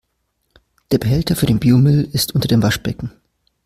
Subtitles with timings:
[0.89, 3.11] Der Behälter für den Biomüll ist unter dem Waschbecken.